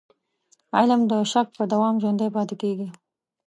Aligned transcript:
علم 0.77 1.01
د 1.11 1.13
شک 1.31 1.47
په 1.57 1.63
دوام 1.71 1.95
ژوندی 2.01 2.29
پاتې 2.35 2.55
کېږي. 2.61 2.87